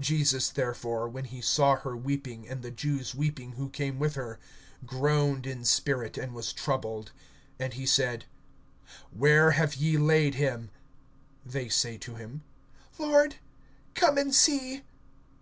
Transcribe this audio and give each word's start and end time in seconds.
(33)Jesus 0.00 0.50
therefore, 0.54 1.06
when 1.06 1.26
he 1.26 1.42
saw 1.42 1.76
her 1.76 1.94
weeping, 1.94 2.48
and 2.48 2.62
the 2.62 2.70
Jews 2.70 3.14
weeping 3.14 3.52
who 3.60 3.68
came 3.68 3.98
with 3.98 4.14
her, 4.14 4.38
groaned 4.86 5.46
in 5.46 5.66
spirit, 5.66 6.16
and 6.16 6.32
was 6.32 6.54
troubled. 6.54 7.12
(34)And 7.60 7.72
he 7.74 7.84
said: 7.84 8.24
Where 9.10 9.50
have 9.50 9.74
ye 9.74 9.98
laid 9.98 10.36
him? 10.36 10.70
They 11.44 11.68
say 11.68 11.98
to 11.98 12.14
him: 12.14 12.42
Lord, 12.98 13.36
come 13.92 14.16
and 14.16 14.34
see. 14.34 14.82